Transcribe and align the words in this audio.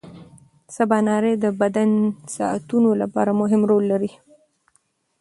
سباناري 0.75 1.33
د 1.43 1.45
بدن 1.61 1.89
ساعتونو 2.35 2.89
لپاره 3.01 3.31
مهمه 3.41 3.65
رول 3.71 3.83
لري. 3.91 4.11